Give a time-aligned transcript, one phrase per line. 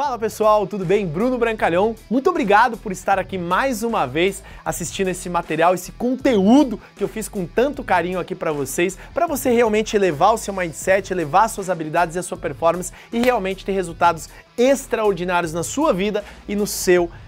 [0.00, 1.06] Fala pessoal, tudo bem?
[1.06, 6.80] Bruno Brancalhão, muito obrigado por estar aqui mais uma vez assistindo esse material, esse conteúdo
[6.96, 10.54] que eu fiz com tanto carinho aqui para vocês, para você realmente elevar o seu
[10.54, 15.92] mindset, elevar suas habilidades e a sua performance e realmente ter resultados extraordinários na sua
[15.92, 17.20] vida e no seu negócio.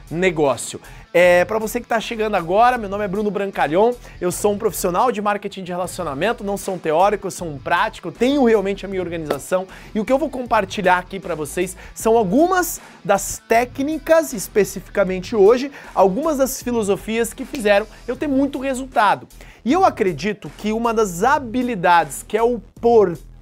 [1.15, 4.59] É, para você que está chegando agora, meu nome é Bruno Brancalhão, eu sou um
[4.59, 8.89] profissional de marketing de relacionamento, não sou um teórico, sou um prático, tenho realmente a
[8.89, 14.33] minha organização e o que eu vou compartilhar aqui para vocês são algumas das técnicas,
[14.33, 19.29] especificamente hoje, algumas das filosofias que fizeram eu ter muito resultado.
[19.65, 22.59] E eu acredito que uma das habilidades que é o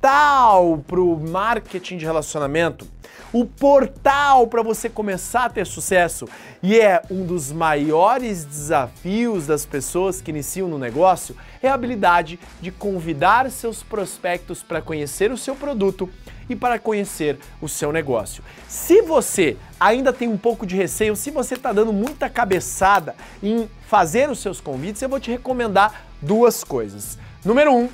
[0.01, 2.89] portal para o marketing de relacionamento
[3.33, 6.27] o portal para você começar a ter sucesso.
[6.61, 12.41] E é um dos maiores desafios das pessoas que iniciam no negócio é a habilidade
[12.61, 16.09] de convidar seus prospectos para conhecer o seu produto
[16.49, 18.43] e para conhecer o seu negócio.
[18.67, 23.71] Se você ainda tem um pouco de receio, se você está dando muita cabeçada em
[23.87, 27.17] fazer os seus convites, eu vou te recomendar duas coisas.
[27.45, 27.89] Número um,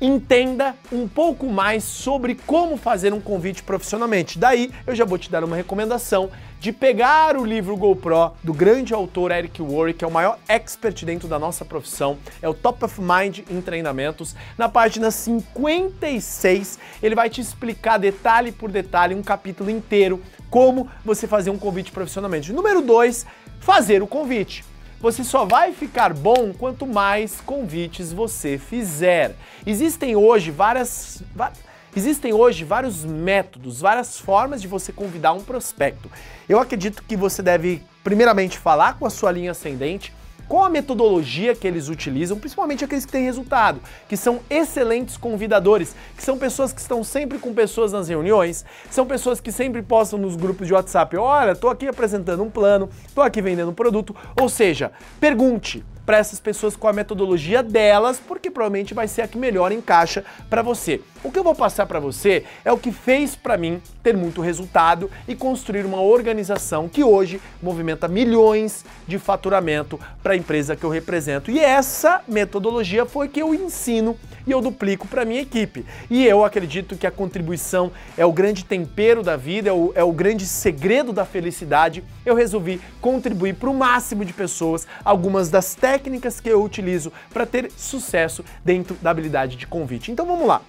[0.00, 4.38] entenda um pouco mais sobre como fazer um convite profissionalmente.
[4.38, 8.92] Daí eu já vou te dar uma recomendação de pegar o livro GoPro do grande
[8.92, 12.84] autor Eric Worre, que é o maior expert dentro da nossa profissão, é o Top
[12.84, 14.36] of Mind em treinamentos.
[14.58, 21.26] Na página 56, ele vai te explicar detalhe por detalhe, um capítulo inteiro, como você
[21.26, 22.52] fazer um convite profissionalmente.
[22.52, 23.24] Número 2,
[23.58, 24.69] fazer o convite.
[25.00, 29.34] Você só vai ficar bom quanto mais convites você fizer.
[29.66, 31.22] Existem hoje várias.
[31.96, 36.10] Existem hoje vários métodos, várias formas de você convidar um prospecto.
[36.46, 40.12] Eu acredito que você deve, primeiramente, falar com a sua linha ascendente,
[40.50, 45.94] qual a metodologia que eles utilizam, principalmente aqueles que têm resultado, que são excelentes convidadores,
[46.16, 50.18] que são pessoas que estão sempre com pessoas nas reuniões, são pessoas que sempre postam
[50.18, 54.14] nos grupos de WhatsApp: olha, estou aqui apresentando um plano, estou aqui vendendo um produto.
[54.40, 54.90] Ou seja,
[55.20, 59.70] pergunte para essas pessoas com a metodologia delas, porque provavelmente vai ser a que melhor
[59.70, 61.00] encaixa para você.
[61.22, 64.40] O que eu vou passar para você é o que fez para mim ter muito
[64.40, 70.82] resultado e construir uma organização que hoje movimenta milhões de faturamento para a empresa que
[70.82, 71.50] eu represento.
[71.50, 74.16] E essa metodologia foi que eu ensino
[74.46, 75.84] e eu duplico para minha equipe.
[76.08, 80.02] E eu acredito que a contribuição é o grande tempero da vida, é o, é
[80.02, 82.02] o grande segredo da felicidade.
[82.24, 87.44] Eu resolvi contribuir para o máximo de pessoas algumas das técnicas que eu utilizo para
[87.44, 90.10] ter sucesso dentro da habilidade de convite.
[90.10, 90.62] Então vamos lá.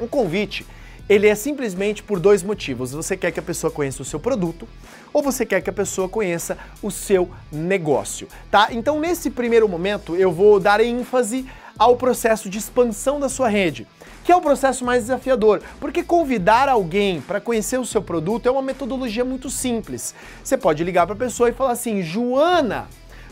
[0.00, 0.64] Um convite
[1.08, 2.92] ele é simplesmente por dois motivos.
[2.92, 4.68] Você quer que a pessoa conheça o seu produto
[5.12, 8.68] ou você quer que a pessoa conheça o seu negócio, tá?
[8.70, 11.46] Então, nesse primeiro momento, eu vou dar ênfase
[11.78, 13.86] ao processo de expansão da sua rede,
[14.22, 18.50] que é o processo mais desafiador, porque convidar alguém para conhecer o seu produto é
[18.50, 20.14] uma metodologia muito simples.
[20.44, 22.86] Você pode ligar para a pessoa e falar assim: "Joana,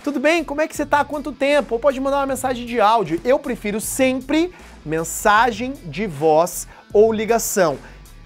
[0.06, 0.44] tudo bem?
[0.44, 1.00] Como é que você está?
[1.00, 3.20] Há quanto tempo?" Ou pode mandar uma mensagem de áudio.
[3.24, 7.76] Eu prefiro sempre mensagem de voz ou ligação.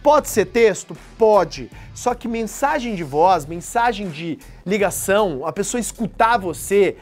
[0.02, 0.94] Pode ser texto?
[1.16, 1.70] Pode.
[1.94, 6.98] Só que mensagem de voz, mensagem de ligação, a pessoa escutar você,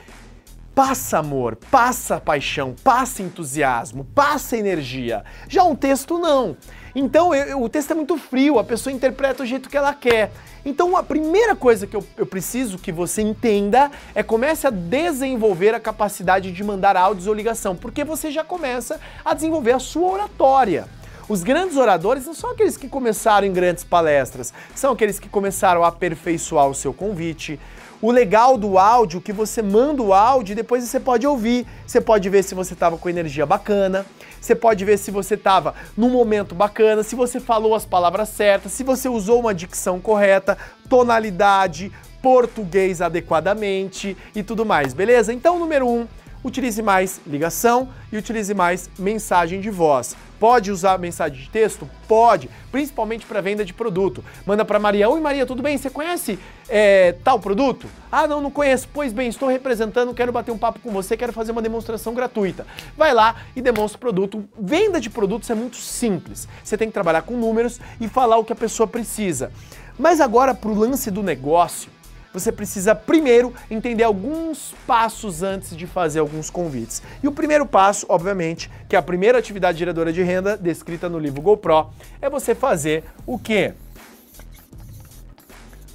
[0.77, 5.25] passa amor, passa paixão, passa entusiasmo, passa energia.
[5.49, 6.57] Já um texto não.
[6.95, 10.31] Então eu, o texto é muito frio, a pessoa interpreta do jeito que ela quer.
[10.65, 15.75] Então a primeira coisa que eu, eu preciso que você entenda é comece a desenvolver
[15.75, 20.11] a capacidade de mandar áudios ou ligação, porque você já começa a desenvolver a sua
[20.11, 20.87] oratória.
[21.29, 25.85] Os grandes oradores não são aqueles que começaram em grandes palestras, são aqueles que começaram
[25.85, 27.61] a aperfeiçoar o seu convite,
[28.01, 31.67] o legal do áudio, que você manda o áudio e depois você pode ouvir.
[31.87, 34.07] Você pode ver se você estava com energia bacana,
[34.41, 38.73] você pode ver se você estava num momento bacana, se você falou as palavras certas,
[38.73, 40.57] se você usou uma dicção correta,
[40.89, 41.93] tonalidade,
[42.23, 45.33] português adequadamente e tudo mais, beleza?
[45.33, 46.07] Então, número um,
[46.43, 50.17] utilize mais ligação e utilize mais mensagem de voz.
[50.39, 51.89] Pode usar mensagem de texto?
[52.07, 54.25] Pode, principalmente para venda de produto.
[54.47, 55.09] Manda para Maria.
[55.09, 55.77] Oi Maria, tudo bem?
[55.77, 56.39] Você conhece
[56.69, 57.89] é, tal produto?
[58.11, 58.89] Ah, não, não conheço.
[58.93, 62.65] Pois bem, estou representando, quero bater um papo com você, quero fazer uma demonstração gratuita.
[62.97, 64.49] Vai lá e demonstra o produto.
[64.57, 66.47] Venda de produtos é muito simples.
[66.63, 69.51] Você tem que trabalhar com números e falar o que a pessoa precisa.
[69.99, 71.91] Mas agora para o lance do negócio,
[72.33, 77.03] você precisa primeiro entender alguns passos antes de fazer alguns convites.
[77.23, 81.19] E o primeiro passo, obviamente, que é a primeira atividade geradora de renda descrita no
[81.19, 81.91] livro GoPro,
[82.21, 83.75] é você fazer o quê?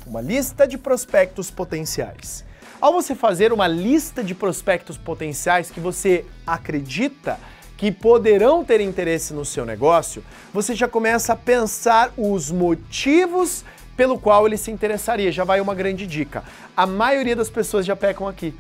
[0.06, 2.44] uma lista de prospectos potenciais.
[2.80, 7.40] Ao você fazer uma lista de prospectos potenciais que você acredita
[7.78, 13.64] que poderão ter interesse no seu negócio, você já começa a pensar os motivos
[13.96, 15.32] pelo qual ele se interessaria.
[15.32, 16.44] Já vai uma grande dica.
[16.76, 18.54] A maioria das pessoas já pecam aqui.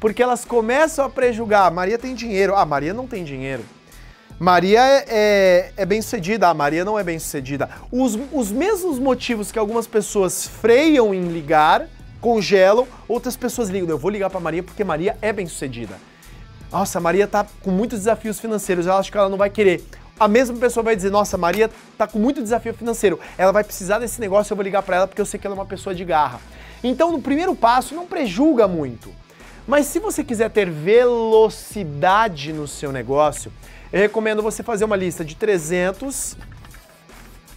[0.00, 1.72] Porque elas começam a prejugar.
[1.72, 2.54] Maria tem dinheiro.
[2.54, 3.64] Ah, Maria não tem dinheiro.
[4.38, 7.70] Maria é, é, é bem sucedida, a Maria não é bem sucedida.
[7.90, 11.88] Os, os mesmos motivos que algumas pessoas freiam em ligar,
[12.20, 13.88] congelam, outras pessoas ligam.
[13.88, 15.94] Eu vou ligar para Maria porque Maria é bem sucedida.
[16.70, 19.84] Nossa, Maria tá com muitos desafios financeiros, eu acho que ela não vai querer.
[20.18, 23.98] A mesma pessoa vai dizer: Nossa, Maria tá com muito desafio financeiro, ela vai precisar
[23.98, 25.94] desse negócio, eu vou ligar para ela porque eu sei que ela é uma pessoa
[25.94, 26.40] de garra.
[26.82, 29.10] Então, no primeiro passo, não prejulga muito.
[29.66, 33.50] Mas se você quiser ter velocidade no seu negócio,
[33.92, 36.36] eu recomendo você fazer uma lista de 300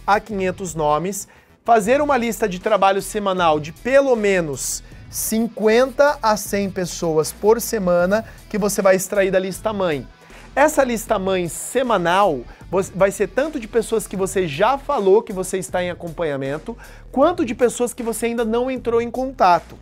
[0.06, 1.28] a 500 nomes,
[1.64, 8.24] fazer uma lista de trabalho semanal de pelo menos 50 a 100 pessoas por semana
[8.48, 10.06] que você vai extrair da lista mãe.
[10.54, 12.40] Essa lista mãe semanal
[12.94, 16.76] vai ser tanto de pessoas que você já falou que você está em acompanhamento,
[17.12, 19.76] quanto de pessoas que você ainda não entrou em contato.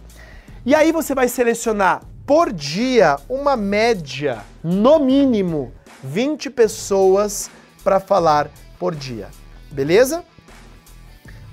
[0.65, 5.73] E aí você vai selecionar por dia uma média, no mínimo,
[6.03, 7.51] 20 pessoas
[7.83, 9.29] para falar por dia.
[9.71, 10.25] Beleza?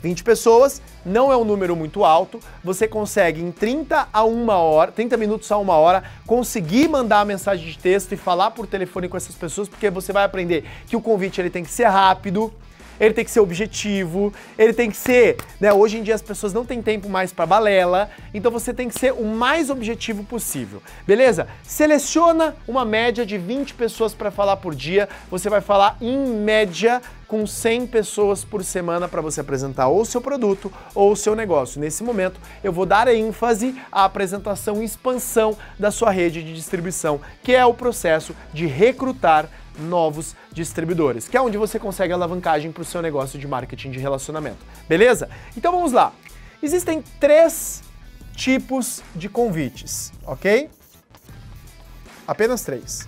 [0.04, 2.40] 20 pessoas não é um número muito alto.
[2.62, 7.26] Você consegue em 30 a 1 hora, 30 minutos a 1 hora, conseguir mandar a
[7.26, 10.96] mensagem de texto e falar por telefone com essas pessoas, porque você vai aprender que
[10.98, 12.54] o convite ele tem que ser rápido,
[13.00, 16.54] ele tem que ser objetivo, ele tem que ser, né, hoje em dia as pessoas
[16.54, 20.82] não têm tempo mais para balela, então você tem que ser o mais objetivo possível.
[21.06, 21.48] Beleza?
[21.64, 27.02] Seleciona uma média de 20 pessoas para falar por dia, você vai falar em média
[27.34, 31.82] com 100 pessoas por semana para você apresentar ou seu produto ou seu negócio.
[31.82, 37.20] Nesse momento, eu vou dar ênfase à apresentação e expansão da sua rede de distribuição,
[37.42, 42.82] que é o processo de recrutar novos distribuidores, que é onde você consegue alavancagem para
[42.82, 44.60] o seu negócio de marketing de relacionamento.
[44.88, 45.30] Beleza?
[45.58, 46.14] Então vamos lá.
[46.62, 47.84] Existem três
[48.36, 50.70] tipos de convites, ok?
[52.28, 53.08] Apenas três.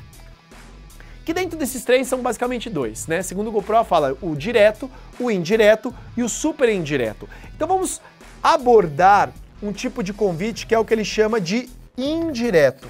[1.24, 3.22] Que dentro desses três são basicamente dois, né?
[3.24, 4.90] Segundo o GoPro fala o direto,
[5.20, 7.28] o indireto e o super indireto.
[7.56, 8.02] Então vamos
[8.44, 9.32] abordar
[9.62, 12.88] um tipo de convite que é o que ele chama de indireto.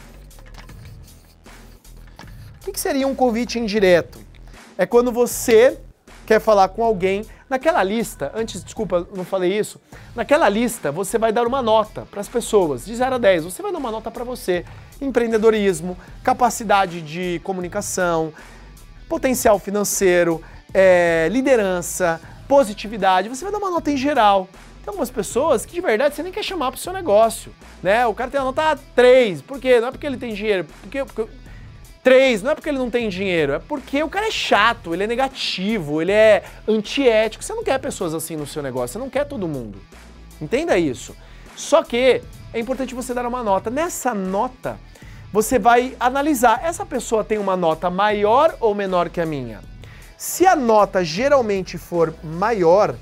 [2.67, 4.17] O que seria um convite indireto?
[4.75, 5.77] É quando você
[6.25, 9.79] quer falar com alguém naquela lista, antes, desculpa, não falei isso,
[10.15, 13.61] naquela lista você vai dar uma nota para as pessoas, de 0 a 10, você
[13.61, 14.65] vai dar uma nota para você.
[14.99, 18.33] Empreendedorismo, capacidade de comunicação,
[19.07, 20.41] potencial financeiro,
[20.73, 24.49] é, liderança, positividade, você vai dar uma nota em geral.
[24.83, 27.53] Tem algumas pessoas que de verdade você nem quer chamar para o seu negócio,
[27.83, 28.07] né?
[28.07, 29.79] O cara tem a nota 3, por quê?
[29.79, 31.27] Não é porque ele tem dinheiro, porque, porque
[32.05, 35.05] Três, não é porque ele não tem dinheiro, é porque o cara é chato, ele
[35.05, 37.43] é negativo, ele é antiético.
[37.43, 39.79] Você não quer pessoas assim no seu negócio, você não quer todo mundo.
[40.39, 41.15] Entenda isso.
[41.55, 42.21] Só que
[42.53, 43.71] é importante você dar uma nota.
[43.71, 44.77] Nessa nota,
[45.33, 49.61] você vai analisar: essa pessoa tem uma nota maior ou menor que a minha?
[50.15, 52.93] Se a nota geralmente for maior,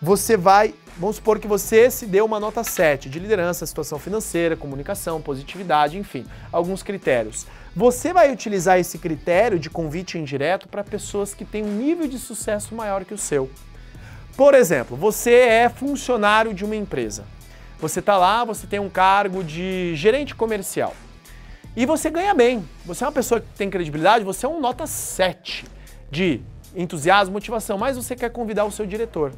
[0.00, 4.54] você vai Vamos supor que você se deu uma nota 7 de liderança, situação financeira,
[4.54, 7.46] comunicação, positividade, enfim, alguns critérios.
[7.74, 12.18] Você vai utilizar esse critério de convite indireto para pessoas que têm um nível de
[12.18, 13.48] sucesso maior que o seu.
[14.36, 17.24] Por exemplo, você é funcionário de uma empresa.
[17.78, 20.94] Você está lá, você tem um cargo de gerente comercial.
[21.76, 22.68] E você ganha bem.
[22.84, 25.64] Você é uma pessoa que tem credibilidade, você é um nota 7
[26.10, 26.40] de
[26.74, 29.32] entusiasmo, motivação, mas você quer convidar o seu diretor.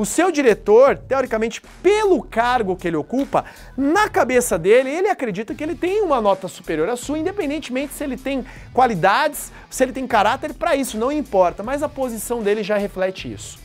[0.00, 3.44] O seu diretor, teoricamente, pelo cargo que ele ocupa,
[3.76, 8.02] na cabeça dele, ele acredita que ele tem uma nota superior à sua, independentemente se
[8.02, 8.42] ele tem
[8.72, 13.30] qualidades, se ele tem caráter para isso, não importa, mas a posição dele já reflete
[13.30, 13.58] isso.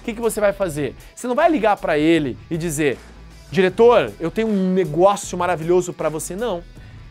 [0.00, 0.94] O que, que você vai fazer?
[1.12, 2.96] Você não vai ligar para ele e dizer,
[3.50, 6.36] diretor, eu tenho um negócio maravilhoso para você.
[6.36, 6.62] Não.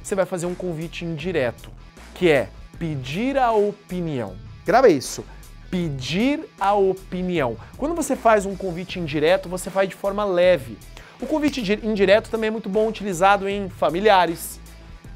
[0.01, 1.69] Você vai fazer um convite indireto,
[2.15, 2.47] que é
[2.79, 4.37] pedir a opinião.
[4.65, 5.25] Grava isso
[5.69, 7.57] pedir a opinião.
[7.77, 10.77] Quando você faz um convite indireto, você faz de forma leve.
[11.21, 14.59] O convite indireto também é muito bom utilizado em familiares,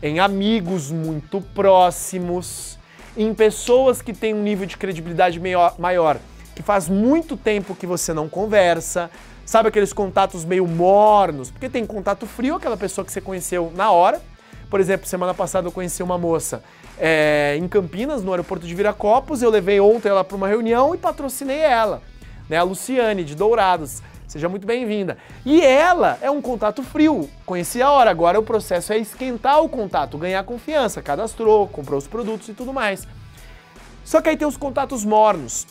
[0.02, 2.78] em amigos muito próximos,
[3.16, 5.40] em pessoas que têm um nível de credibilidade
[5.80, 6.18] maior,
[6.56, 9.10] que faz muito tempo que você não conversa,
[9.46, 13.92] sabe aqueles contatos meio mornos, porque tem contato frio, aquela pessoa que você conheceu na
[13.92, 14.22] hora.
[14.70, 16.64] Por exemplo, semana passada eu conheci uma moça
[16.98, 19.42] é, em Campinas, no aeroporto de Viracopos.
[19.42, 22.02] Eu levei ontem ela para uma reunião e patrocinei ela,
[22.50, 22.58] né?
[22.58, 24.02] A Luciane, de Dourados.
[24.28, 25.18] Seja muito bem-vinda.
[25.46, 27.30] E ela é um contato frio.
[27.46, 32.08] Conheci a hora, agora o processo é esquentar o contato, ganhar confiança, cadastrou, comprou os
[32.08, 33.08] produtos e tudo mais.
[34.04, 35.68] Só que aí tem os contatos mornos.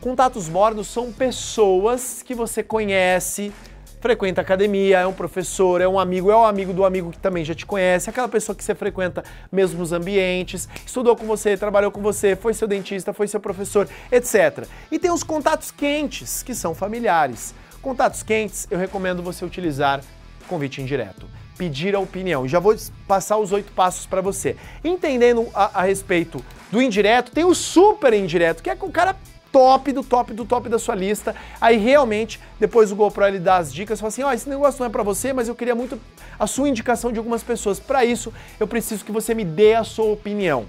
[0.00, 3.52] Contatos mornos são pessoas que você conhece,
[4.00, 7.18] frequenta academia, é um professor, é um amigo, é o um amigo do amigo que
[7.18, 11.90] também já te conhece, aquela pessoa que você frequenta mesmos ambientes, estudou com você, trabalhou
[11.90, 14.66] com você, foi seu dentista, foi seu professor, etc.
[14.90, 17.54] E tem os contatos quentes, que são familiares.
[17.82, 20.00] Contatos quentes, eu recomendo você utilizar
[20.48, 21.26] convite indireto.
[21.56, 22.48] Pedir a opinião.
[22.48, 22.74] Já vou
[23.06, 24.56] passar os oito passos para você.
[24.82, 29.14] Entendendo a, a respeito do indireto, tem o super indireto, que é com o cara
[29.52, 31.34] top do top do top da sua lista.
[31.60, 34.80] Aí realmente, depois o GoPro ele dá as dicas, fala assim: "Ó, oh, esse negócio
[34.80, 36.00] não é para você, mas eu queria muito
[36.38, 37.78] a sua indicação de algumas pessoas.
[37.78, 40.66] Para isso, eu preciso que você me dê a sua opinião."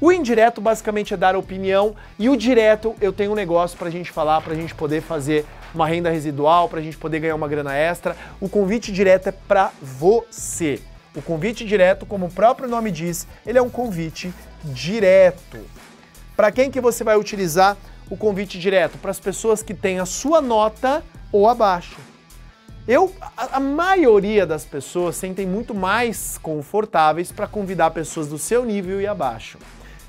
[0.00, 3.90] O indireto basicamente é dar opinião e o direto eu tenho um negócio para a
[3.90, 7.36] gente falar, para a gente poder fazer uma renda residual, para a gente poder ganhar
[7.36, 8.16] uma grana extra.
[8.40, 10.80] O convite direto é para você.
[11.14, 15.58] O convite direto, como o próprio nome diz, ele é um convite direto.
[16.34, 17.76] Para quem que você vai utilizar
[18.10, 21.98] o convite direto para as pessoas que têm a sua nota ou abaixo.
[22.86, 28.64] Eu, a, a maioria das pessoas sentem muito mais confortáveis para convidar pessoas do seu
[28.64, 29.58] nível e abaixo.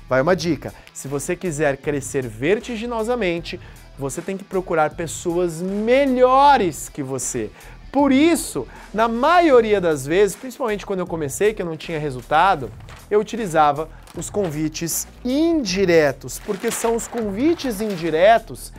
[0.08, 3.60] Vai uma dica: se você quiser crescer vertiginosamente,
[3.98, 7.50] você tem que procurar pessoas melhores que você.
[7.94, 12.68] Por isso, na maioria das vezes, principalmente quando eu comecei, que eu não tinha resultado,
[13.08, 18.72] eu utilizava os convites indiretos, porque são os convites indiretos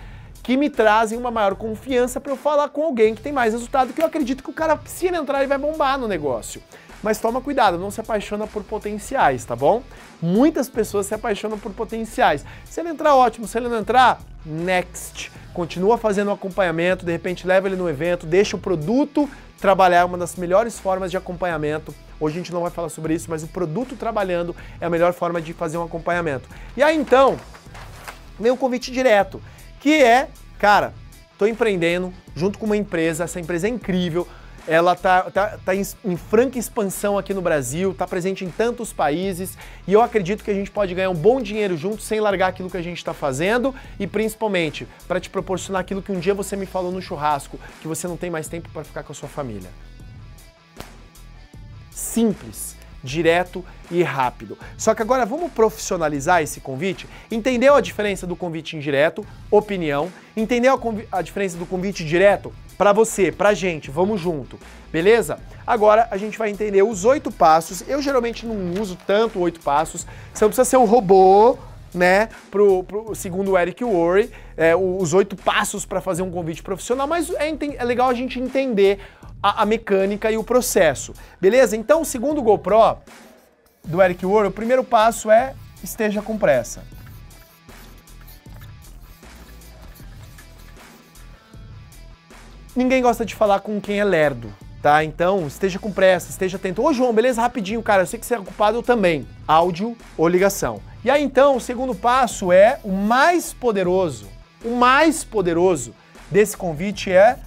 [0.44, 3.94] que me trazem uma maior confiança para eu falar com alguém que tem mais resultado,
[3.94, 6.62] que eu acredito que o cara, se ele entrar, ele vai bombar no negócio.
[7.04, 9.84] Mas toma cuidado, não se apaixona por potenciais, tá bom?
[10.22, 12.46] Muitas pessoas se apaixonam por potenciais.
[12.66, 13.48] Se ele entrar, ótimo.
[13.48, 15.32] Se ele não entrar, next.
[15.54, 20.18] Continua fazendo o acompanhamento, de repente leva ele no evento, deixa o produto trabalhar, uma
[20.18, 21.96] das melhores formas de acompanhamento.
[22.20, 25.14] Hoje a gente não vai falar sobre isso, mas o produto trabalhando é a melhor
[25.14, 26.48] forma de fazer um acompanhamento.
[26.76, 27.38] E aí então,
[28.40, 29.42] vem o convite direto,
[29.80, 30.28] que é,
[30.60, 30.94] cara,
[31.38, 34.28] tô empreendendo junto com uma empresa, essa empresa é incrível,
[34.68, 38.92] ela tá, tá, tá em, em, franca expansão aqui no Brasil, tá presente em tantos
[38.92, 39.58] países
[39.88, 42.70] e eu acredito que a gente pode ganhar um bom dinheiro junto sem largar aquilo
[42.70, 46.56] que a gente está fazendo e principalmente para te proporcionar aquilo que um dia você
[46.56, 49.30] me falou no churrasco, que você não tem mais tempo para ficar com a sua
[49.30, 49.70] família.
[51.92, 54.58] Simples direto e rápido.
[54.76, 57.08] Só que agora vamos profissionalizar esse convite?
[57.30, 60.12] Entendeu a diferença do convite indireto, opinião?
[60.36, 62.52] Entendeu a, a diferença do convite direto?
[62.78, 64.60] Para você, pra gente, vamos junto,
[64.92, 65.40] beleza?
[65.66, 67.84] Agora a gente vai entender os oito passos.
[67.88, 71.58] Eu geralmente não uso tanto oito passos, você não precisa ser um robô,
[71.94, 72.30] né?
[72.52, 77.08] Pro, pro segundo o Eric Worre, é, os oito passos para fazer um convite profissional,
[77.08, 79.00] mas é, é legal a gente entender
[79.42, 81.76] a, a, mecânica e o processo, beleza?
[81.78, 82.98] Então, segundo o GoPro
[83.84, 86.84] do Eric Worre, o primeiro passo é esteja com pressa.
[92.76, 95.04] Ninguém gosta de falar com quem é lerdo, tá?
[95.04, 96.84] Então, esteja com pressa, esteja atento.
[96.84, 97.42] Ô, João, beleza?
[97.42, 99.26] Rapidinho, cara, eu sei que você é ocupado, eu também.
[99.48, 100.82] Áudio ou ligação.
[101.04, 104.28] E aí, então, o segundo passo é o mais poderoso.
[104.64, 105.94] O mais poderoso
[106.30, 107.40] desse convite é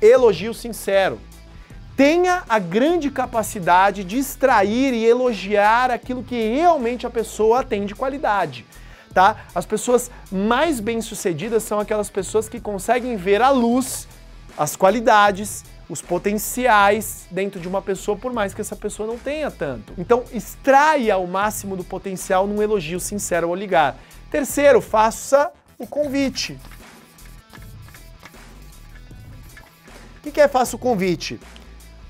[0.00, 1.18] elogio sincero.
[1.96, 7.94] Tenha a grande capacidade de extrair e elogiar aquilo que realmente a pessoa tem de
[7.94, 8.64] qualidade
[9.14, 9.46] tá?
[9.54, 14.08] As pessoas mais bem-sucedidas são aquelas pessoas que conseguem ver a luz,
[14.58, 19.50] as qualidades, os potenciais dentro de uma pessoa, por mais que essa pessoa não tenha
[19.50, 19.92] tanto.
[19.96, 23.96] Então, extraia o máximo do potencial num elogio sincero ao ligar.
[24.30, 26.58] Terceiro, faça o convite.
[30.26, 31.38] O que é faça o convite?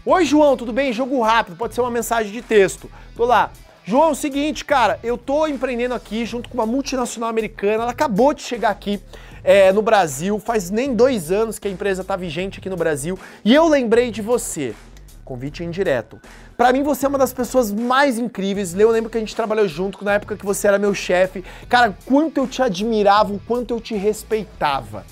[0.06, 0.92] Oi, João, tudo bem?
[0.92, 2.90] Jogo rápido, pode ser uma mensagem de texto.
[3.16, 3.50] Tô lá.
[3.86, 7.90] João, é o seguinte, cara, eu tô empreendendo aqui junto com uma multinacional americana, ela
[7.90, 8.98] acabou de chegar aqui
[9.42, 13.18] é, no Brasil, faz nem dois anos que a empresa tá vigente aqui no Brasil,
[13.44, 14.74] e eu lembrei de você.
[15.22, 16.18] Convite indireto.
[16.56, 18.74] Para mim, você é uma das pessoas mais incríveis.
[18.74, 21.42] Eu lembro que a gente trabalhou junto na época que você era meu chefe.
[21.66, 25.04] Cara, quanto eu te admirava, o quanto eu te respeitava.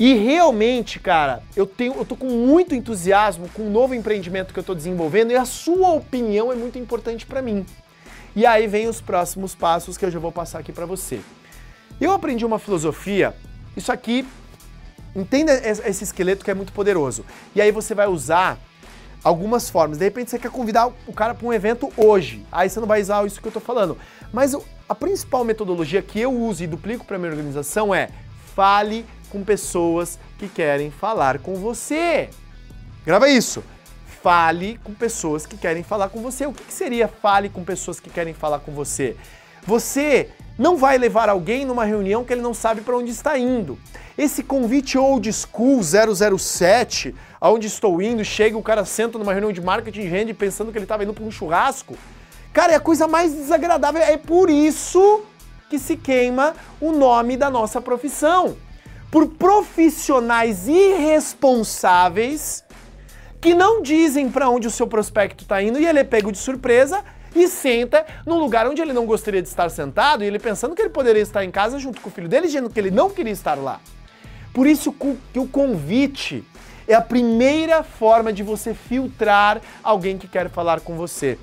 [0.00, 4.58] E realmente, cara, eu tenho, eu tô com muito entusiasmo com o novo empreendimento que
[4.58, 7.66] eu tô desenvolvendo e a sua opinião é muito importante para mim.
[8.34, 11.20] E aí vem os próximos passos que eu já vou passar aqui para você.
[12.00, 13.36] Eu aprendi uma filosofia,
[13.76, 14.26] isso aqui,
[15.14, 17.22] entenda esse esqueleto que é muito poderoso.
[17.54, 18.56] E aí você vai usar
[19.22, 19.98] algumas formas.
[19.98, 22.42] De repente você quer convidar o cara para um evento hoje.
[22.50, 23.98] Aí você não vai usar isso que eu tô falando.
[24.32, 24.56] Mas
[24.88, 28.08] a principal metodologia que eu uso e duplico para minha organização é
[28.56, 32.28] fale com pessoas que querem falar com você.
[33.06, 33.64] Grava isso.
[34.22, 36.44] Fale com pessoas que querem falar com você.
[36.44, 39.16] O que, que seria fale com pessoas que querem falar com você?
[39.66, 43.78] Você não vai levar alguém numa reunião que ele não sabe para onde está indo.
[44.18, 49.60] Esse convite old school 007, aonde estou indo, chega o cara senta numa reunião de
[49.62, 51.96] marketing rende pensando que ele estava indo para um churrasco.
[52.52, 54.02] Cara, é a coisa mais desagradável.
[54.02, 55.22] É por isso
[55.70, 58.56] que se queima o nome da nossa profissão.
[59.10, 62.64] Por profissionais irresponsáveis
[63.40, 66.38] que não dizem para onde o seu prospecto está indo e ele é pego de
[66.38, 67.02] surpresa
[67.34, 70.82] e senta num lugar onde ele não gostaria de estar sentado e ele pensando que
[70.82, 73.32] ele poderia estar em casa junto com o filho dele, dizendo que ele não queria
[73.32, 73.80] estar lá.
[74.52, 74.94] Por isso
[75.32, 76.44] que o convite
[76.86, 81.38] é a primeira forma de você filtrar alguém que quer falar com você.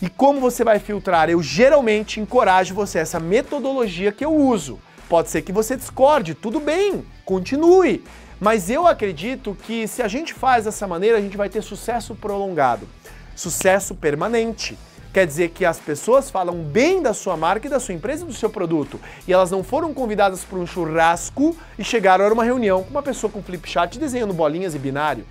[0.00, 1.30] E como você vai filtrar?
[1.30, 4.78] Eu geralmente encorajo você essa metodologia que eu uso.
[5.08, 8.04] Pode ser que você discorde, tudo bem, continue.
[8.40, 12.14] Mas eu acredito que se a gente faz dessa maneira, a gente vai ter sucesso
[12.14, 12.88] prolongado,
[13.34, 14.76] sucesso permanente.
[15.12, 18.26] Quer dizer que as pessoas falam bem da sua marca e da sua empresa e
[18.26, 19.00] do seu produto.
[19.26, 23.02] E elas não foram convidadas para um churrasco e chegaram a uma reunião com uma
[23.02, 25.24] pessoa com flip chart desenhando bolinhas e binário.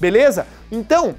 [0.00, 0.46] Beleza?
[0.72, 1.14] Então,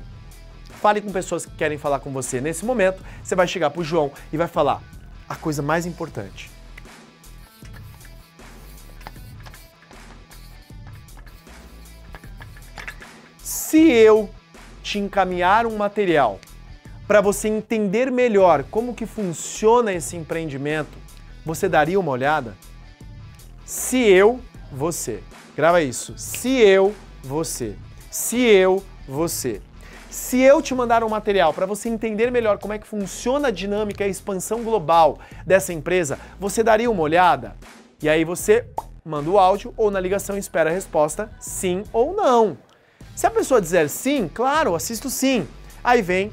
[0.82, 2.42] fale com pessoas que querem falar com você.
[2.42, 4.82] Nesse momento, você vai chegar para o João e vai falar
[5.28, 6.50] a coisa mais importante.
[13.92, 14.30] Eu
[14.82, 16.40] te encaminhar um material
[17.10, 20.96] para você entender melhor como que funciona esse empreendimento,
[21.44, 22.56] você daria uma olhada?
[23.66, 24.40] Se eu,
[24.72, 25.24] você.
[25.56, 26.14] Grava isso.
[26.18, 26.94] Se eu,
[27.24, 27.76] você.
[28.12, 29.60] Se eu, você.
[30.10, 33.52] Se eu te mandar um material para você entender melhor como é que funciona a
[33.52, 37.56] dinâmica e a expansão global dessa empresa, você daria uma olhada?
[38.02, 38.68] E aí você
[39.04, 42.56] manda o áudio ou na ligação espera a resposta sim ou não.
[43.20, 45.46] Se a pessoa dizer sim, claro, assisto sim.
[45.84, 46.32] Aí vem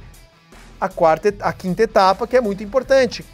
[0.81, 3.25] a quarta, a quinta etapa, que é muito importante.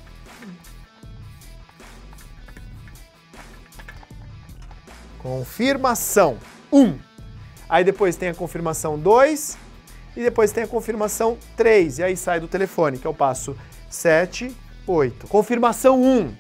[5.19, 6.39] Confirmação
[6.73, 6.81] 1.
[6.81, 6.99] Um.
[7.69, 9.59] Aí depois tem a confirmação 2
[10.17, 11.99] e depois tem a confirmação 3.
[11.99, 13.55] E aí sai do telefone, que é o passo
[13.91, 14.51] 7,
[14.87, 15.27] 8.
[15.27, 16.21] Confirmação 1.
[16.21, 16.35] Um.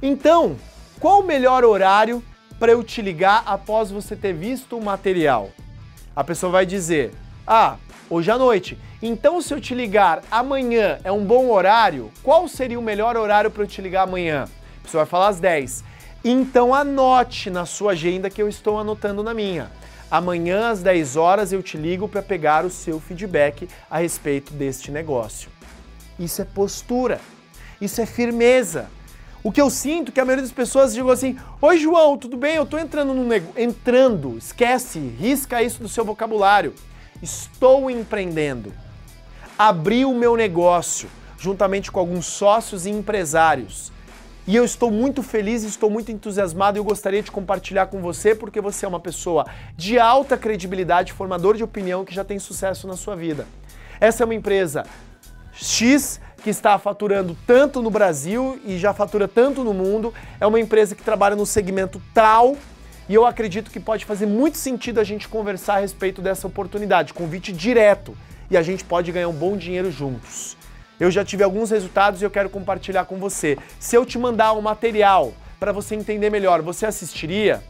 [0.00, 0.56] Então,
[1.00, 2.22] qual o melhor horário
[2.60, 5.50] para eu te ligar após você ter visto o material?
[6.16, 7.12] A pessoa vai dizer:
[7.46, 7.76] Ah,
[8.08, 8.78] hoje à noite.
[9.02, 13.50] Então, se eu te ligar amanhã é um bom horário, qual seria o melhor horário
[13.50, 14.44] para eu te ligar amanhã?
[14.78, 15.84] A pessoa vai falar às 10.
[16.24, 19.70] Então, anote na sua agenda que eu estou anotando na minha.
[20.10, 24.90] Amanhã às 10 horas eu te ligo para pegar o seu feedback a respeito deste
[24.90, 25.50] negócio.
[26.18, 27.20] Isso é postura.
[27.80, 28.88] Isso é firmeza.
[29.46, 32.34] O que eu sinto é que a maioria das pessoas digam assim: Oi, João, tudo
[32.34, 32.56] bem?
[32.56, 33.60] Eu tô entrando no negócio.
[33.60, 36.72] Entrando, esquece, risca isso do seu vocabulário.
[37.22, 38.72] Estou empreendendo.
[39.58, 43.92] Abri o meu negócio juntamente com alguns sócios e empresários.
[44.46, 48.34] E eu estou muito feliz, estou muito entusiasmado e eu gostaria de compartilhar com você
[48.34, 49.44] porque você é uma pessoa
[49.76, 53.46] de alta credibilidade, formador de opinião que já tem sucesso na sua vida.
[54.00, 54.86] Essa é uma empresa
[55.54, 60.12] X que está faturando tanto no Brasil e já fatura tanto no mundo.
[60.38, 62.56] É uma empresa que trabalha no segmento tal
[63.08, 67.12] e eu acredito que pode fazer muito sentido a gente conversar a respeito dessa oportunidade,
[67.12, 68.16] convite direto,
[68.50, 70.56] e a gente pode ganhar um bom dinheiro juntos.
[70.98, 73.58] Eu já tive alguns resultados e eu quero compartilhar com você.
[73.78, 77.62] Se eu te mandar um material para você entender melhor, você assistiria?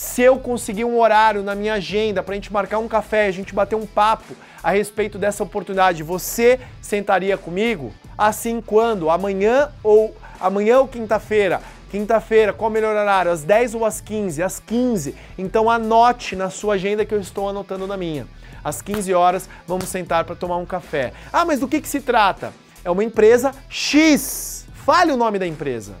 [0.00, 3.30] Se eu conseguir um horário na minha agenda para a gente marcar um café, a
[3.30, 7.92] gente bater um papo a respeito dessa oportunidade, você sentaria comigo?
[8.16, 9.10] Assim quando?
[9.10, 11.60] Amanhã ou amanhã ou quinta-feira?
[11.90, 13.30] Quinta-feira, qual o melhor horário?
[13.30, 14.42] Às 10 ou às 15?
[14.42, 15.14] Às 15.
[15.36, 18.26] Então anote na sua agenda que eu estou anotando na minha.
[18.64, 21.12] Às 15 horas vamos sentar para tomar um café.
[21.30, 22.54] Ah, mas do que, que se trata?
[22.82, 24.64] É uma empresa X.
[24.72, 25.92] Fale o nome da empresa.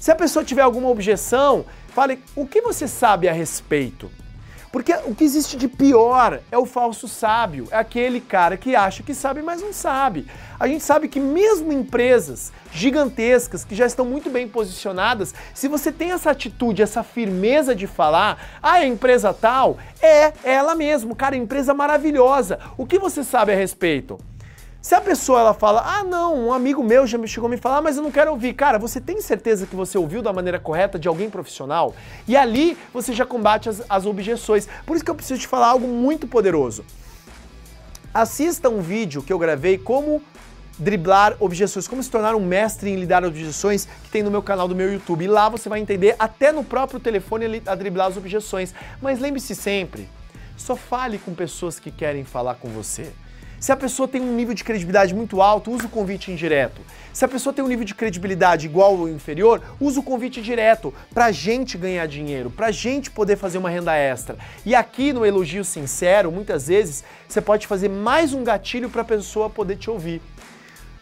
[0.00, 4.10] Se a pessoa tiver alguma objeção, fale o que você sabe a respeito.
[4.70, 9.02] Porque o que existe de pior é o falso sábio, é aquele cara que acha
[9.02, 10.26] que sabe, mas não sabe.
[10.60, 15.90] A gente sabe que mesmo empresas gigantescas que já estão muito bem posicionadas, se você
[15.90, 21.34] tem essa atitude, essa firmeza de falar, ah, a empresa tal, é ela mesmo, cara,
[21.34, 22.58] empresa maravilhosa.
[22.76, 24.18] O que você sabe a respeito?
[24.86, 27.56] Se a pessoa ela fala, ah não, um amigo meu já me chegou a me
[27.56, 28.54] falar, mas eu não quero ouvir.
[28.54, 31.92] Cara, você tem certeza que você ouviu da maneira correta de alguém profissional?
[32.28, 34.68] E ali você já combate as, as objeções.
[34.86, 36.84] Por isso que eu preciso te falar algo muito poderoso.
[38.14, 40.22] Assista um vídeo que eu gravei como
[40.78, 44.68] driblar objeções, como se tornar um mestre em lidar objeções, que tem no meu canal
[44.68, 45.24] do meu YouTube.
[45.24, 48.72] E lá você vai entender até no próprio telefone a driblar as objeções.
[49.02, 50.08] Mas lembre-se sempre,
[50.56, 53.12] só fale com pessoas que querem falar com você.
[53.58, 56.82] Se a pessoa tem um nível de credibilidade muito alto, use o convite indireto.
[57.12, 60.92] Se a pessoa tem um nível de credibilidade igual ou inferior, use o convite direto
[61.14, 64.36] pra gente ganhar dinheiro, pra gente poder fazer uma renda extra.
[64.66, 69.06] E aqui no elogio sincero, muitas vezes você pode fazer mais um gatilho para a
[69.06, 70.20] pessoa poder te ouvir.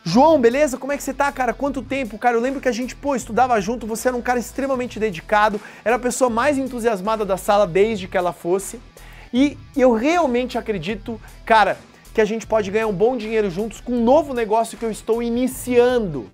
[0.05, 0.77] João, beleza?
[0.77, 1.53] Como é que você tá, cara?
[1.53, 2.19] Quanto tempo?
[2.19, 5.61] Cara, eu lembro que a gente, pô, estudava junto, você era um cara extremamente dedicado,
[5.85, 8.79] era a pessoa mais entusiasmada da sala desde que ela fosse.
[9.33, 11.77] E eu realmente acredito, cara,
[12.15, 14.91] que a gente pode ganhar um bom dinheiro juntos com um novo negócio que eu
[14.91, 16.31] estou iniciando.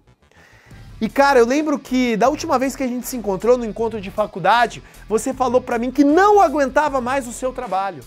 [1.00, 3.98] E cara, eu lembro que da última vez que a gente se encontrou no encontro
[3.98, 8.04] de faculdade, você falou para mim que não aguentava mais o seu trabalho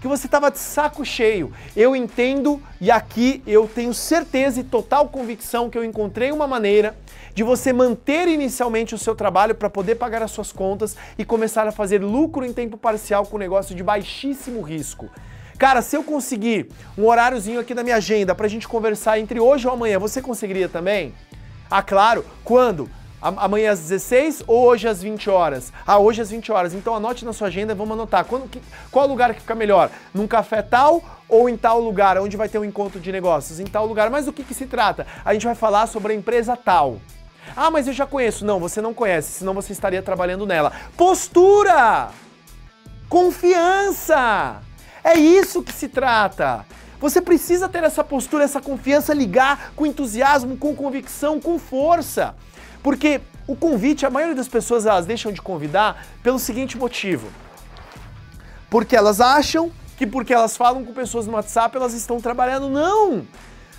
[0.00, 1.52] que você estava de saco cheio.
[1.76, 6.96] Eu entendo e aqui eu tenho certeza e total convicção que eu encontrei uma maneira
[7.34, 11.66] de você manter inicialmente o seu trabalho para poder pagar as suas contas e começar
[11.66, 15.08] a fazer lucro em tempo parcial com um negócio de baixíssimo risco.
[15.58, 19.40] Cara, se eu conseguir um horáriozinho aqui na minha agenda para a gente conversar entre
[19.40, 21.12] hoje ou amanhã, você conseguiria também?
[21.68, 22.88] Ah, claro, quando?
[23.20, 25.72] Amanhã às 16 ou hoje às 20 horas?
[25.84, 26.72] Ah, hoje às 20 horas.
[26.72, 28.24] Então anote na sua agenda, vamos anotar.
[28.24, 29.90] Quando, que, qual lugar que fica melhor?
[30.14, 33.58] Num café tal ou em tal lugar, onde vai ter um encontro de negócios?
[33.58, 34.08] Em tal lugar.
[34.08, 35.08] Mas do que, que se trata?
[35.24, 36.98] A gente vai falar sobre a empresa tal.
[37.56, 38.44] Ah, mas eu já conheço.
[38.44, 40.70] Não, você não conhece, senão você estaria trabalhando nela.
[40.96, 42.10] Postura!
[43.08, 44.67] Confiança!
[45.08, 46.66] É isso que se trata.
[47.00, 52.34] Você precisa ter essa postura, essa confiança, ligar com entusiasmo, com convicção, com força.
[52.82, 57.28] Porque o convite, a maioria das pessoas elas deixam de convidar pelo seguinte motivo.
[58.68, 62.68] Porque elas acham que porque elas falam com pessoas no WhatsApp, elas estão trabalhando.
[62.68, 63.26] Não!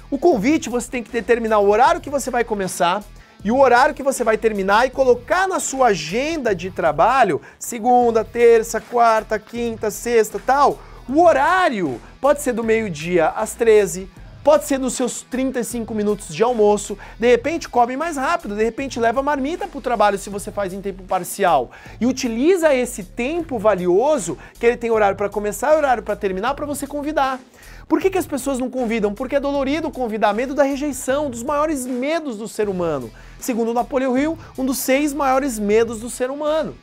[0.10, 3.04] O convite você tem que determinar o horário que você vai começar
[3.46, 8.26] e o horário que você vai terminar e colocar na sua agenda de trabalho, segunda,
[8.26, 10.89] terça, quarta, quinta, sexta, tal.
[11.10, 14.08] O horário pode ser do meio-dia às 13,
[14.42, 18.98] Pode ser nos seus 35 minutos de almoço, de repente come mais rápido, de repente
[18.98, 21.72] leva marmita para o trabalho se você faz em tempo parcial.
[22.00, 26.54] E utiliza esse tempo valioso, que ele tem horário para começar e horário para terminar,
[26.54, 27.38] para você convidar.
[27.88, 29.14] Por que, que as pessoas não convidam?
[29.14, 33.12] Porque é dolorido convidar, medo da rejeição, dos maiores medos do ser humano.
[33.40, 36.78] Segundo Napoleão Hill, um dos seis maiores medos do ser humano.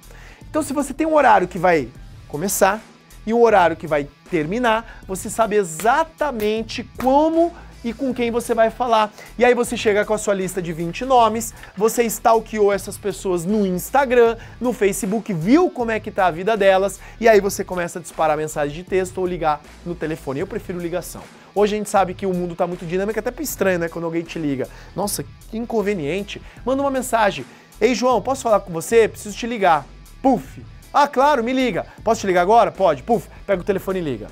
[0.51, 1.89] Então, se você tem um horário que vai
[2.29, 2.83] começar,
[3.27, 7.53] e o horário que vai terminar, você sabe exatamente como
[7.85, 9.13] e com quem você vai falar.
[9.39, 13.45] E aí você chega com a sua lista de 20 nomes, você stalkeou essas pessoas
[13.45, 17.63] no Instagram, no Facebook, viu como é que tá a vida delas, e aí você
[17.63, 20.41] começa a disparar mensagem de texto ou ligar no telefone.
[20.41, 21.23] Eu prefiro ligação.
[21.55, 24.05] Hoje a gente sabe que o mundo está muito dinâmico, é até estranho, né, quando
[24.05, 24.69] alguém te liga.
[24.95, 26.43] Nossa, que inconveniente.
[26.65, 27.47] Manda uma mensagem.
[27.81, 29.09] Ei, João, posso falar com você?
[29.09, 29.87] Preciso te ligar.
[30.21, 30.63] Puf,
[31.03, 31.87] ah, claro, me liga.
[32.03, 32.73] Posso te ligar agora?
[32.73, 33.03] Pode.
[33.03, 34.29] Puf, pega o telefone e liga.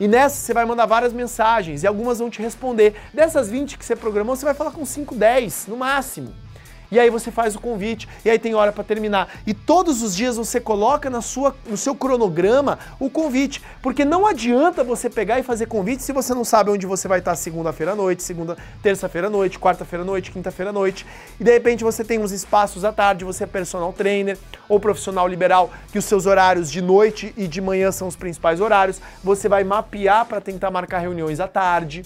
[0.00, 2.94] E nessa você vai mandar várias mensagens e algumas vão te responder.
[3.14, 6.34] Dessas 20 que você programou, você vai falar com 5, 10 no máximo
[6.92, 9.26] e aí você faz o convite, e aí tem hora para terminar.
[9.46, 14.26] E todos os dias você coloca na sua, no seu cronograma o convite, porque não
[14.26, 17.92] adianta você pegar e fazer convite se você não sabe onde você vai estar segunda-feira
[17.92, 21.06] à noite, segunda, terça-feira à noite, quarta-feira à noite, quinta-feira à noite,
[21.40, 24.36] e de repente você tem uns espaços à tarde, você é personal trainer
[24.68, 28.60] ou profissional liberal, que os seus horários de noite e de manhã são os principais
[28.60, 32.04] horários, você vai mapear para tentar marcar reuniões à tarde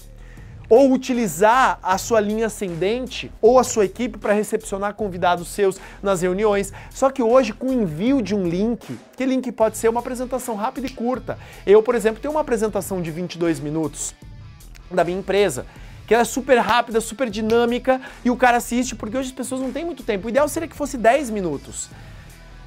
[0.69, 6.21] ou utilizar a sua linha ascendente ou a sua equipe para recepcionar convidados seus nas
[6.21, 6.73] reuniões.
[6.89, 10.55] Só que hoje, com o envio de um link, que link pode ser uma apresentação
[10.55, 11.37] rápida e curta.
[11.65, 14.13] Eu, por exemplo, tenho uma apresentação de 22 minutos
[14.91, 15.65] da minha empresa
[16.07, 19.59] que ela é super rápida, super dinâmica e o cara assiste porque hoje as pessoas
[19.59, 20.27] não têm muito tempo.
[20.27, 21.89] O ideal seria que fosse 10 minutos.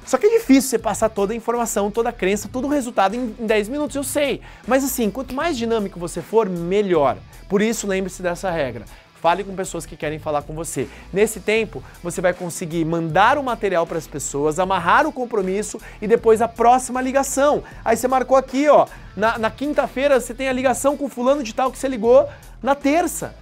[0.05, 3.15] Só que é difícil você passar toda a informação, toda a crença, todo o resultado
[3.15, 4.41] em, em 10 minutos, eu sei.
[4.67, 7.17] Mas assim, quanto mais dinâmico você for, melhor.
[7.47, 8.85] Por isso, lembre-se dessa regra.
[9.21, 10.87] Fale com pessoas que querem falar com você.
[11.13, 16.07] Nesse tempo, você vai conseguir mandar o material para as pessoas, amarrar o compromisso e
[16.07, 17.63] depois a próxima ligação.
[17.85, 21.53] Aí você marcou aqui, ó, na, na quinta-feira você tem a ligação com fulano de
[21.53, 22.27] tal que você ligou
[22.63, 23.35] na terça.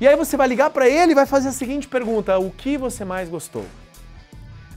[0.00, 2.78] E aí você vai ligar para ele e vai fazer a seguinte pergunta: o que
[2.78, 3.64] você mais gostou?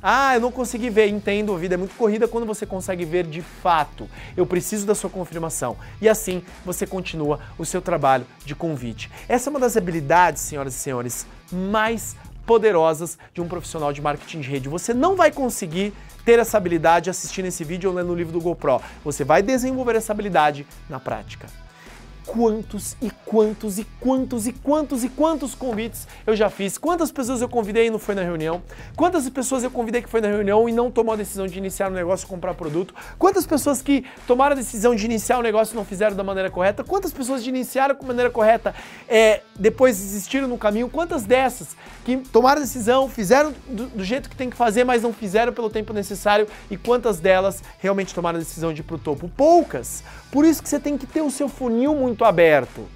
[0.02, 1.08] Ah, eu não consegui ver.
[1.08, 4.10] Entendo, a vida é muito corrida quando você consegue ver de fato.
[4.36, 5.78] Eu preciso da sua confirmação.
[6.02, 9.12] E assim você continua o seu trabalho de convite.
[9.28, 14.40] Essa é uma das habilidades, senhoras e senhores, mais poderosas de um profissional de marketing
[14.40, 14.70] de rede.
[14.70, 18.42] Você não vai conseguir ter essa habilidade assistindo esse vídeo ou lendo o livro do
[18.42, 18.82] GoPro.
[19.04, 21.48] Você vai desenvolver essa habilidade na prática.
[22.28, 27.42] Quantos e quantos e quantos e quantos e quantos convites eu já fiz, quantas pessoas
[27.42, 28.62] eu convidei e não foi na reunião,
[28.96, 31.88] quantas pessoas eu convidei que foi na reunião e não tomou a decisão de iniciar
[31.88, 35.40] o um negócio e comprar produto, quantas pessoas que tomaram a decisão de iniciar o
[35.40, 38.76] um negócio e não fizeram da maneira correta, quantas pessoas de iniciaram com maneira correta
[39.08, 44.30] é, depois desistiram no caminho, quantas dessas que tomaram a decisão, fizeram do, do jeito
[44.30, 48.38] que tem que fazer, mas não fizeram pelo tempo necessário e quantas delas realmente tomaram
[48.38, 49.30] a decisão de ir pro topo?
[49.30, 50.04] Poucas.
[50.32, 52.88] Por isso que você tem que ter o seu funil muito aberto.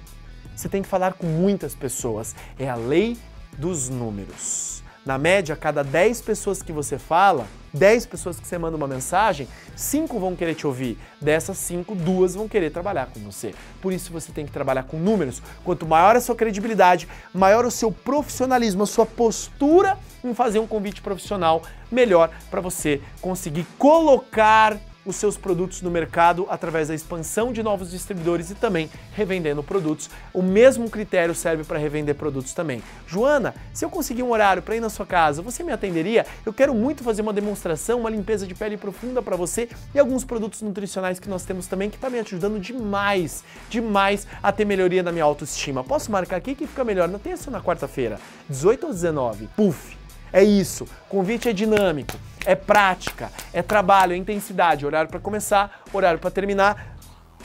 [0.54, 2.34] Você tem que falar com muitas pessoas.
[2.58, 3.16] É a lei
[3.58, 4.82] dos números.
[5.04, 9.48] Na média, cada 10 pessoas que você fala, 10 pessoas que você manda uma mensagem,
[9.74, 10.96] 5 vão querer te ouvir.
[11.20, 13.52] Dessas 5, duas vão querer trabalhar com você.
[13.80, 15.42] Por isso você tem que trabalhar com números.
[15.64, 20.68] Quanto maior a sua credibilidade, maior o seu profissionalismo, a sua postura em fazer um
[20.68, 27.52] convite profissional, melhor para você conseguir colocar os seus produtos no mercado através da expansão
[27.52, 30.08] de novos distribuidores e também revendendo produtos.
[30.32, 32.82] O mesmo critério serve para revender produtos também.
[33.06, 36.26] Joana, se eu conseguir um horário para ir na sua casa, você me atenderia?
[36.44, 40.24] Eu quero muito fazer uma demonstração, uma limpeza de pele profunda para você e alguns
[40.24, 45.02] produtos nutricionais que nós temos também que está me ajudando demais, demais a ter melhoria
[45.02, 45.82] na minha autoestima.
[45.84, 48.20] Posso marcar aqui que fica melhor na terça ou na quarta-feira?
[48.48, 49.48] 18 ou 19?
[49.56, 50.01] Puf!
[50.32, 50.86] É isso.
[51.08, 56.96] Convite é dinâmico é prática, é trabalho, é intensidade, horário para começar, horário para terminar.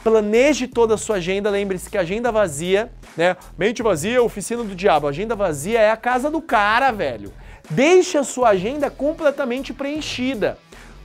[0.04, 3.36] Planeje toda a sua agenda, lembre-se que agenda vazia, né?
[3.58, 5.08] Mente vazia, oficina do diabo.
[5.08, 7.34] Agenda vazia é a casa do cara, velho.
[7.70, 10.58] Deixe a sua agenda completamente preenchida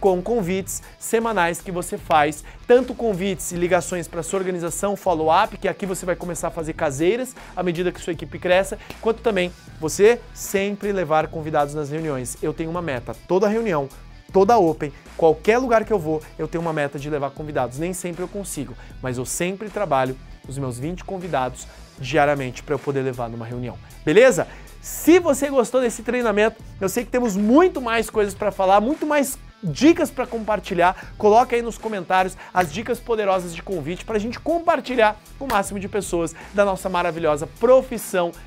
[0.02, 5.68] com convites semanais que você faz, tanto convites e ligações para sua organização, follow-up, que
[5.68, 9.52] aqui você vai começar a fazer caseiras à medida que sua equipe cresça, quanto também
[9.80, 12.36] você sempre levar convidados nas reuniões.
[12.42, 13.88] Eu tenho uma meta, toda reunião,
[14.32, 17.78] toda open, qualquer lugar que eu vou, eu tenho uma meta de levar convidados.
[17.78, 22.78] Nem sempre eu consigo, mas eu sempre trabalho os meus 20 convidados diariamente para eu
[22.80, 23.78] poder levar numa reunião.
[24.04, 24.48] Beleza?
[24.80, 29.06] Se você gostou desse treinamento, eu sei que temos muito mais coisas para falar, muito
[29.06, 31.12] mais dicas para compartilhar.
[31.16, 35.48] Coloca aí nos comentários as dicas poderosas de convite para a gente compartilhar com o
[35.48, 38.32] máximo de pessoas da nossa maravilhosa profissão